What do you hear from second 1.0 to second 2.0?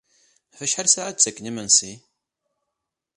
i d-ttaken imensi?